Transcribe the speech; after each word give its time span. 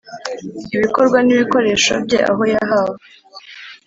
ibikorwa 0.75 1.17
n 1.25 1.29
ibikoresho 1.35 1.93
bye 2.05 2.19
aho 2.31 2.43
yahawe 2.53 2.97